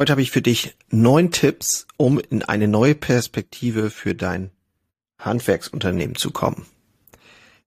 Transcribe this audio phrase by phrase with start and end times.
[0.00, 4.50] Heute habe ich für dich neun Tipps, um in eine neue Perspektive für dein
[5.18, 6.64] Handwerksunternehmen zu kommen.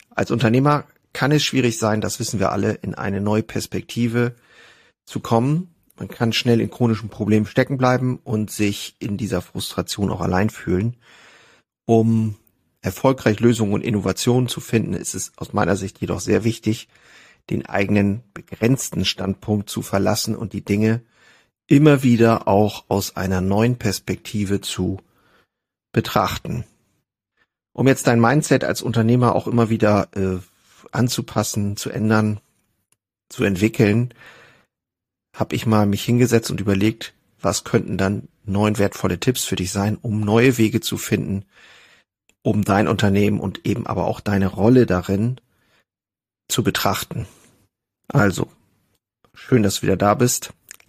[0.09, 4.33] Als Unternehmer kann es schwierig sein, das wissen wir alle, in eine neue Perspektive
[5.05, 5.75] zu kommen.
[5.95, 10.49] Man kann schnell in chronischen Problemen stecken bleiben und sich in dieser Frustration auch allein
[10.49, 10.97] fühlen.
[11.85, 12.33] Um
[12.81, 16.87] erfolgreich Lösungen und Innovationen zu finden, ist es aus meiner Sicht jedoch sehr wichtig,
[17.51, 21.03] den eigenen begrenzten Standpunkt zu verlassen und die Dinge
[21.73, 24.99] immer wieder auch aus einer neuen Perspektive zu
[25.91, 26.65] betrachten.
[27.73, 30.37] Um jetzt dein Mindset als Unternehmer auch immer wieder äh,
[30.91, 32.39] anzupassen, zu ändern,
[33.27, 34.13] zu entwickeln,
[35.35, 39.71] habe ich mal mich hingesetzt und überlegt, was könnten dann neun wertvolle Tipps für dich
[39.71, 41.43] sein, um neue Wege zu finden,
[42.43, 45.41] um dein Unternehmen und eben aber auch deine Rolle darin
[46.47, 47.25] zu betrachten.
[48.09, 48.47] Also,
[49.33, 50.53] schön, dass du wieder da bist.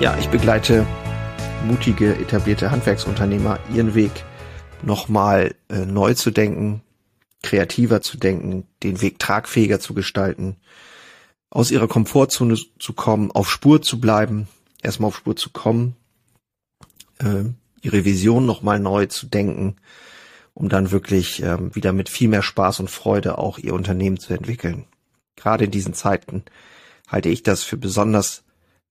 [0.00, 0.84] Ja, ich begleite
[1.66, 4.10] mutige, etablierte Handwerksunternehmer, ihren Weg
[4.82, 6.82] nochmal äh, neu zu denken,
[7.42, 10.56] kreativer zu denken, den Weg tragfähiger zu gestalten,
[11.48, 14.48] aus ihrer Komfortzone zu kommen, auf Spur zu bleiben,
[14.82, 15.94] erstmal auf Spur zu kommen,
[17.18, 17.44] äh,
[17.80, 19.76] ihre Vision nochmal neu zu denken,
[20.54, 24.34] um dann wirklich äh, wieder mit viel mehr Spaß und Freude auch ihr Unternehmen zu
[24.34, 24.86] entwickeln.
[25.36, 26.44] Gerade in diesen Zeiten
[27.08, 28.44] halte ich das für besonders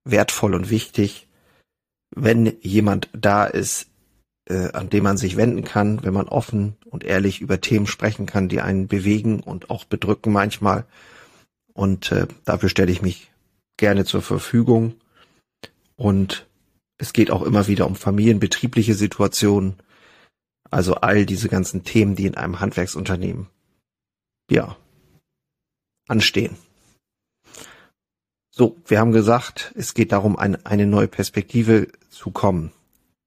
[0.06, 1.28] wertvoll und wichtig,
[2.16, 3.88] wenn jemand da ist,
[4.46, 8.26] äh, an dem man sich wenden kann, wenn man offen und ehrlich über Themen sprechen
[8.26, 10.86] kann, die einen bewegen und auch bedrücken manchmal.
[11.74, 13.32] Und äh, dafür stelle ich mich
[13.78, 14.96] gerne zur Verfügung.
[15.96, 16.48] Und
[16.98, 19.76] es geht auch immer wieder um familienbetriebliche Situationen.
[20.70, 23.48] Also all diese ganzen Themen, die in einem Handwerksunternehmen,
[24.50, 24.76] ja,
[26.08, 26.58] anstehen.
[28.56, 32.72] So, wir haben gesagt, es geht darum, ein, eine neue Perspektive zu kommen.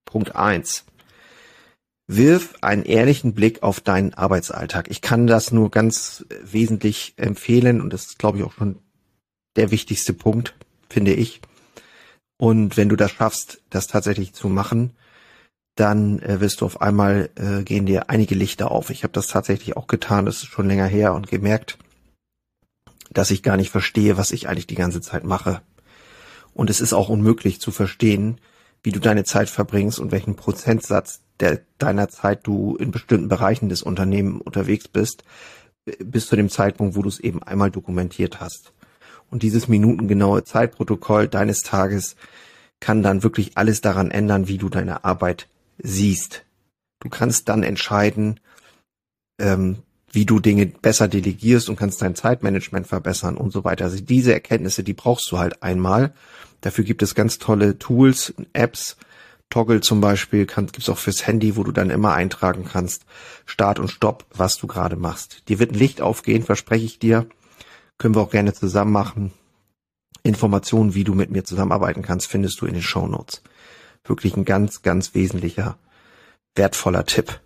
[0.04, 0.84] Punkt eins:
[2.06, 4.88] Wirf einen ehrlichen Blick auf deinen Arbeitsalltag.
[4.88, 8.78] Ich kann das nur ganz wesentlich empfehlen und das ist, glaube ich, auch schon
[9.56, 10.54] der wichtigste Punkt,
[10.88, 11.40] finde ich.
[12.38, 14.92] Und wenn du das schaffst, das tatsächlich zu machen,
[15.74, 18.90] dann äh, wirst du auf einmal äh, gehen dir einige Lichter auf.
[18.90, 21.78] Ich habe das tatsächlich auch getan, das ist schon länger her und gemerkt,
[23.16, 25.62] dass ich gar nicht verstehe, was ich eigentlich die ganze Zeit mache.
[26.52, 28.38] Und es ist auch unmöglich zu verstehen,
[28.82, 33.70] wie du deine Zeit verbringst und welchen Prozentsatz der, deiner Zeit du in bestimmten Bereichen
[33.70, 35.24] des Unternehmens unterwegs bist,
[35.98, 38.74] bis zu dem Zeitpunkt, wo du es eben einmal dokumentiert hast.
[39.30, 42.16] Und dieses minutengenaue Zeitprotokoll deines Tages
[42.80, 46.44] kann dann wirklich alles daran ändern, wie du deine Arbeit siehst.
[47.00, 48.40] Du kannst dann entscheiden,
[49.40, 49.78] ähm,
[50.16, 53.84] wie du Dinge besser delegierst und kannst dein Zeitmanagement verbessern und so weiter.
[53.84, 56.14] Also diese Erkenntnisse, die brauchst du halt einmal.
[56.62, 58.96] Dafür gibt es ganz tolle Tools, Apps,
[59.50, 63.04] Toggle zum Beispiel, kann, gibt's auch fürs Handy, wo du dann immer eintragen kannst,
[63.44, 65.46] Start und Stopp, was du gerade machst.
[65.50, 67.26] Dir wird ein Licht aufgehen, verspreche ich dir.
[67.98, 69.32] Können wir auch gerne zusammen machen.
[70.22, 73.42] Informationen, wie du mit mir zusammenarbeiten kannst, findest du in den Show Notes.
[74.02, 75.76] Wirklich ein ganz, ganz wesentlicher,
[76.54, 77.38] wertvoller Tipp.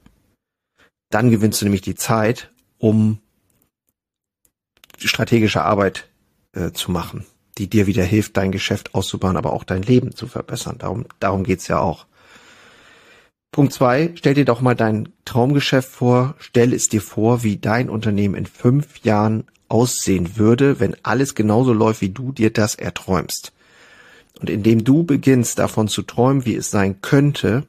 [1.10, 3.18] Dann gewinnst du nämlich die Zeit um
[4.98, 6.08] strategische Arbeit
[6.52, 7.24] äh, zu machen,
[7.58, 10.78] die dir wieder hilft, dein Geschäft auszubauen, aber auch dein Leben zu verbessern.
[10.78, 12.06] Darum, darum geht's ja auch.
[13.52, 17.90] Punkt zwei, stell dir doch mal dein Traumgeschäft vor, stell es dir vor, wie dein
[17.90, 23.52] Unternehmen in fünf Jahren aussehen würde, wenn alles genauso läuft, wie du dir das erträumst.
[24.40, 27.66] Und indem du beginnst davon zu träumen, wie es sein könnte,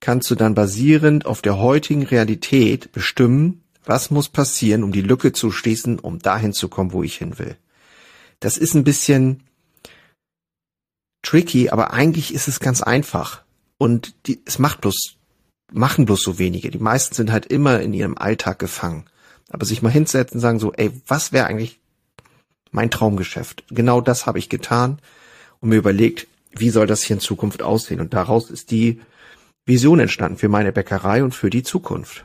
[0.00, 5.32] kannst du dann basierend auf der heutigen Realität bestimmen, was muss passieren, um die Lücke
[5.32, 7.56] zu schließen, um dahin zu kommen, wo ich hin will?
[8.40, 9.44] Das ist ein bisschen
[11.22, 13.42] tricky, aber eigentlich ist es ganz einfach.
[13.78, 15.16] Und die, es macht bloß,
[15.72, 16.70] machen bloß so wenige.
[16.70, 19.04] Die meisten sind halt immer in ihrem Alltag gefangen.
[19.50, 21.80] Aber sich mal hinsetzen und sagen so, ey, was wäre eigentlich
[22.72, 23.64] mein Traumgeschäft?
[23.70, 24.98] Genau das habe ich getan
[25.60, 28.00] und mir überlegt, wie soll das hier in Zukunft aussehen?
[28.00, 29.00] Und daraus ist die
[29.64, 32.24] Vision entstanden für meine Bäckerei und für die Zukunft.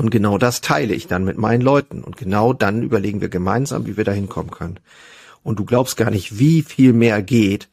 [0.00, 2.02] Und genau das teile ich dann mit meinen Leuten.
[2.02, 4.80] Und genau dann überlegen wir gemeinsam, wie wir da hinkommen können.
[5.42, 7.68] Und du glaubst gar nicht, wie viel mehr geht,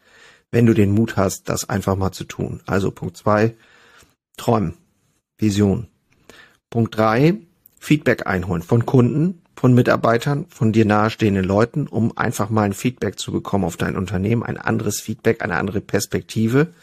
[0.51, 2.59] wenn du den Mut hast, das einfach mal zu tun.
[2.65, 3.55] Also Punkt zwei,
[4.35, 4.73] träumen,
[5.37, 5.87] Vision.
[6.69, 7.35] Punkt drei,
[7.79, 13.17] Feedback einholen von Kunden, von Mitarbeitern, von dir nahestehenden Leuten, um einfach mal ein Feedback
[13.17, 16.73] zu bekommen auf dein Unternehmen, ein anderes Feedback, eine andere Perspektive,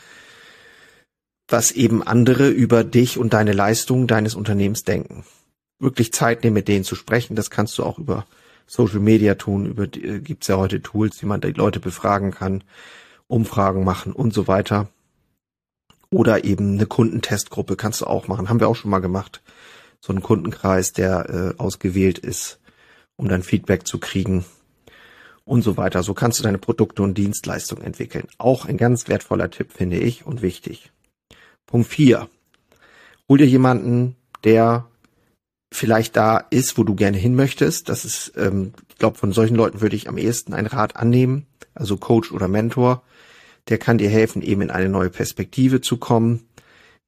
[1.49, 5.25] was eben andere über dich und deine Leistungen deines Unternehmens denken.
[5.79, 8.27] Wirklich Zeit nehmen, mit denen zu sprechen, das kannst du auch über
[8.67, 12.65] Social Media tun, über äh, gibt's ja heute Tools, wie man die Leute befragen kann,
[13.27, 14.89] Umfragen machen und so weiter.
[16.11, 19.43] Oder eben eine Kundentestgruppe kannst du auch machen, haben wir auch schon mal gemacht.
[20.01, 22.59] So einen Kundenkreis, der äh, ausgewählt ist
[23.17, 24.45] um dann Feedback zu kriegen
[25.45, 26.03] und so weiter.
[26.03, 28.29] So kannst du deine Produkte und Dienstleistungen entwickeln.
[28.39, 30.91] Auch ein ganz wertvoller Tipp, finde ich, und wichtig.
[31.67, 32.29] Punkt 4.
[33.29, 34.89] Hol dir jemanden, der
[35.73, 37.89] vielleicht da ist, wo du gerne hin möchtest.
[37.89, 41.47] Das ist, ähm, ich glaube, von solchen Leuten würde ich am ehesten einen Rat annehmen,
[41.75, 43.03] also Coach oder Mentor.
[43.69, 46.47] Der kann dir helfen, eben in eine neue Perspektive zu kommen,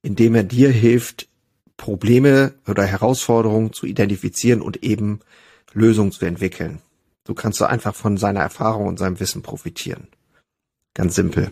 [0.02, 1.28] indem er dir hilft,
[1.76, 5.20] Probleme oder Herausforderungen zu identifizieren und eben
[5.72, 6.80] Lösungen zu entwickeln.
[7.26, 10.08] So kannst du einfach von seiner Erfahrung und seinem Wissen profitieren.
[10.94, 11.50] Ganz simpel.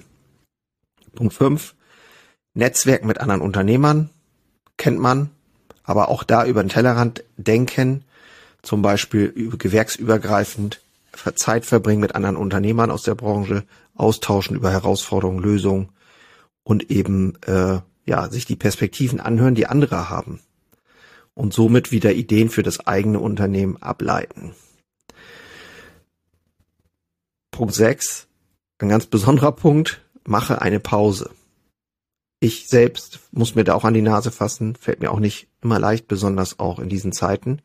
[1.14, 1.74] Punkt 5.
[2.54, 4.10] Netzwerk mit anderen Unternehmern
[4.76, 5.30] kennt man,
[5.82, 8.04] aber auch da über den Tellerrand denken,
[8.62, 10.80] zum Beispiel gewerksübergreifend
[11.34, 13.64] Zeit verbringen mit anderen Unternehmern aus der Branche,
[13.94, 15.90] austauschen über Herausforderungen, Lösungen
[16.64, 20.40] und eben äh, ja sich die Perspektiven anhören, die andere haben
[21.34, 24.54] und somit wieder Ideen für das eigene Unternehmen ableiten.
[27.50, 28.26] Punkt 6,
[28.78, 31.30] ein ganz besonderer Punkt, mache eine Pause.
[32.44, 35.79] Ich selbst muss mir da auch an die Nase fassen, fällt mir auch nicht immer
[35.79, 37.62] leicht, besonders auch in diesen Zeiten.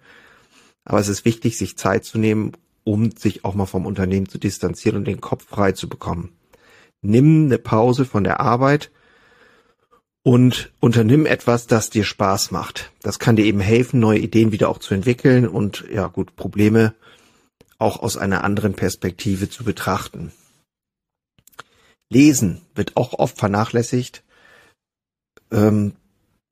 [0.86, 2.54] Aber es ist wichtig, sich Zeit zu nehmen,
[2.86, 6.32] um sich auch mal vom Unternehmen zu distanzieren und den Kopf frei zu bekommen.
[7.02, 8.90] Nimm eine Pause von der Arbeit
[10.24, 12.94] und unternimm etwas, das dir Spaß macht.
[13.02, 16.94] Das kann dir eben helfen, neue Ideen wieder auch zu entwickeln und ja gut, Probleme
[17.80, 20.32] auch aus einer anderen Perspektive zu betrachten.
[22.10, 24.24] Lesen wird auch oft vernachlässigt.
[25.52, 25.94] Ähm,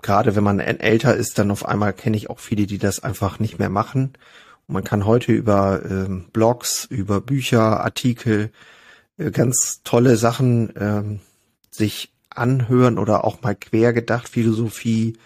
[0.02, 3.40] gerade wenn man älter ist, dann auf einmal kenne ich auch viele, die das einfach
[3.40, 4.14] nicht mehr machen.
[4.68, 8.52] Und man kann heute über ähm, Blogs, über Bücher, Artikel,
[9.18, 11.20] äh, ganz tolle Sachen ähm,
[11.72, 15.18] sich anhören oder auch mal quer gedacht, Philosophie,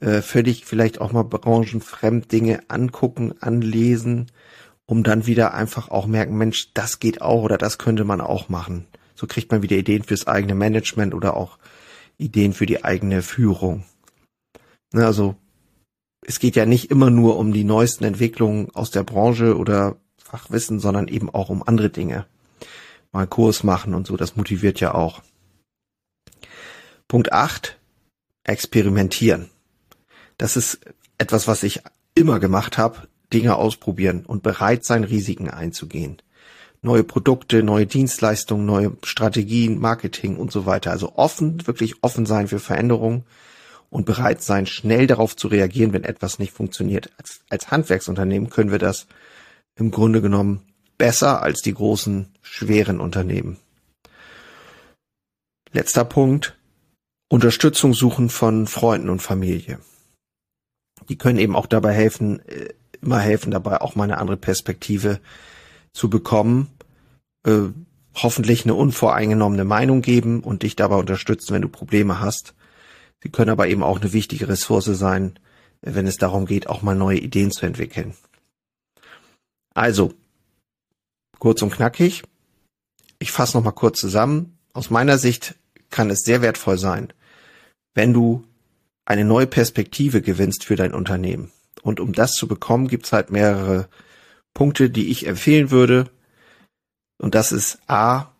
[0.00, 4.26] äh, völlig vielleicht auch mal branchenfremd Dinge angucken, anlesen,
[4.86, 8.48] um dann wieder einfach auch merken, Mensch, das geht auch oder das könnte man auch
[8.48, 8.86] machen.
[9.14, 11.58] So kriegt man wieder Ideen fürs eigene Management oder auch
[12.18, 13.84] Ideen für die eigene Führung.
[14.92, 15.36] Ne, also
[16.26, 20.80] es geht ja nicht immer nur um die neuesten Entwicklungen aus der Branche oder Fachwissen,
[20.80, 22.26] sondern eben auch um andere Dinge.
[23.12, 25.22] Mal Kurs machen und so, das motiviert ja auch.
[27.08, 27.78] Punkt 8,
[28.42, 29.48] experimentieren.
[30.38, 30.80] Das ist
[31.18, 31.82] etwas, was ich
[32.14, 36.20] immer gemacht habe, Dinge ausprobieren und bereit sein, Risiken einzugehen.
[36.82, 40.90] Neue Produkte, neue Dienstleistungen, neue Strategien, Marketing und so weiter.
[40.90, 43.24] Also offen, wirklich offen sein für Veränderungen
[43.90, 47.10] und bereit sein, schnell darauf zu reagieren, wenn etwas nicht funktioniert.
[47.18, 49.06] Als, als Handwerksunternehmen können wir das
[49.76, 50.62] im Grunde genommen
[50.98, 53.58] besser als die großen, schweren Unternehmen.
[55.72, 56.56] Letzter Punkt,
[57.28, 59.78] Unterstützung suchen von Freunden und Familie.
[61.08, 62.72] Die können eben auch dabei helfen, äh,
[63.02, 65.20] immer helfen dabei, auch mal eine andere Perspektive
[65.96, 66.68] zu bekommen,
[67.46, 67.70] äh,
[68.14, 72.54] hoffentlich eine unvoreingenommene Meinung geben und dich dabei unterstützen, wenn du Probleme hast.
[73.22, 75.38] Sie können aber eben auch eine wichtige Ressource sein,
[75.80, 78.14] wenn es darum geht, auch mal neue Ideen zu entwickeln.
[79.74, 80.12] Also,
[81.38, 82.22] kurz und knackig.
[83.18, 84.58] Ich fasse nochmal kurz zusammen.
[84.74, 85.54] Aus meiner Sicht
[85.90, 87.12] kann es sehr wertvoll sein,
[87.94, 88.44] wenn du
[89.06, 91.52] eine neue Perspektive gewinnst für dein Unternehmen.
[91.82, 93.88] Und um das zu bekommen, gibt's halt mehrere
[94.56, 96.10] Punkte, die ich empfehlen würde.
[97.18, 98.32] Und das ist A,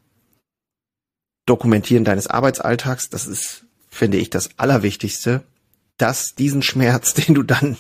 [1.44, 3.10] Dokumentieren deines Arbeitsalltags.
[3.10, 5.44] Das ist, finde ich, das Allerwichtigste,
[5.98, 7.76] dass diesen Schmerz, den du dann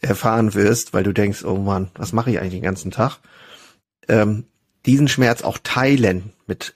[0.00, 3.18] erfahren wirst, weil du denkst, oh Mann, was mache ich eigentlich den ganzen Tag,
[4.08, 4.46] ähm,
[4.86, 6.74] diesen Schmerz auch teilen mit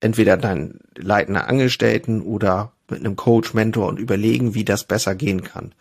[0.00, 5.44] entweder deinen leitenden Angestellten oder mit einem Coach, Mentor und überlegen, wie das besser gehen
[5.44, 5.72] kann.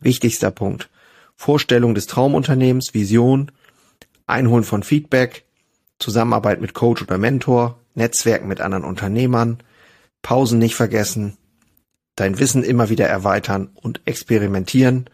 [0.00, 0.90] Wichtigster Punkt.
[1.36, 3.50] Vorstellung des Traumunternehmens, Vision,
[4.26, 5.44] Einholen von Feedback,
[5.98, 9.58] Zusammenarbeit mit Coach oder Mentor, Netzwerken mit anderen Unternehmern,
[10.22, 11.36] Pausen nicht vergessen,
[12.16, 15.10] dein Wissen immer wieder erweitern und experimentieren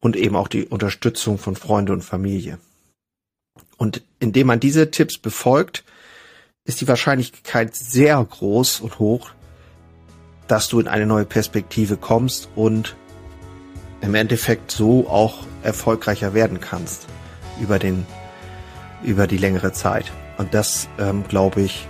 [0.00, 2.58] und eben auch die Unterstützung von Freunde und Familie.
[3.76, 5.84] Und indem man diese Tipps befolgt,
[6.64, 9.30] ist die Wahrscheinlichkeit sehr groß und hoch,
[10.48, 12.96] dass du in eine neue Perspektive kommst und
[14.00, 17.06] im Endeffekt so auch erfolgreicher werden kannst
[17.60, 18.06] über den
[19.02, 20.10] über die längere Zeit.
[20.38, 21.86] Und das ähm, glaube ich,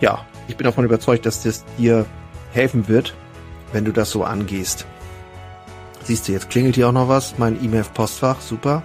[0.00, 2.06] ja, ich bin davon überzeugt, dass das dir
[2.52, 3.14] helfen wird,
[3.72, 4.86] wenn du das so angehst.
[6.04, 7.36] Siehst du, jetzt klingelt hier auch noch was.
[7.38, 8.82] Mein E-Mail-Postfach, super.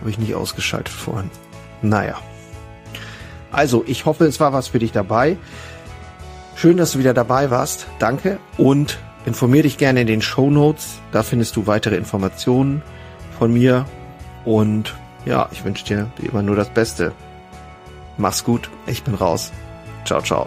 [0.00, 1.30] Habe ich nicht ausgeschaltet vorhin.
[1.82, 2.18] Naja.
[3.50, 5.38] Also, ich hoffe, es war was für dich dabei.
[6.54, 7.86] Schön, dass du wieder dabei warst.
[7.98, 8.38] Danke.
[8.58, 11.00] Und informier dich gerne in den Show Notes.
[11.12, 12.82] Da findest du weitere Informationen
[13.38, 13.86] von mir.
[14.44, 17.12] Und ja, ich wünsche dir wie immer nur das Beste.
[18.16, 18.70] Mach's gut.
[18.86, 19.52] Ich bin raus.
[20.04, 20.46] Ciao, ciao.